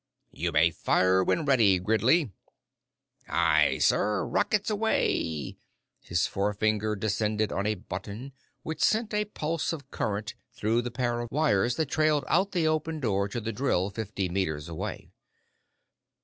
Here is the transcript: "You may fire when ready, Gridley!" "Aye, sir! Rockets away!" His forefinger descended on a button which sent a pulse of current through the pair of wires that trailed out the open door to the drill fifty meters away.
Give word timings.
"You 0.31 0.51
may 0.51 0.71
fire 0.71 1.23
when 1.23 1.45
ready, 1.45 1.77
Gridley!" 1.77 2.31
"Aye, 3.27 3.77
sir! 3.81 4.25
Rockets 4.25 4.71
away!" 4.71 5.57
His 5.99 6.25
forefinger 6.25 6.95
descended 6.95 7.51
on 7.51 7.67
a 7.67 7.75
button 7.75 8.33
which 8.63 8.81
sent 8.83 9.13
a 9.13 9.25
pulse 9.25 9.71
of 9.73 9.91
current 9.91 10.33
through 10.53 10.81
the 10.81 10.89
pair 10.89 11.19
of 11.19 11.29
wires 11.31 11.75
that 11.75 11.91
trailed 11.91 12.25
out 12.29 12.51
the 12.51 12.67
open 12.67 12.99
door 12.99 13.27
to 13.27 13.39
the 13.39 13.53
drill 13.53 13.91
fifty 13.91 14.27
meters 14.27 14.67
away. 14.67 15.11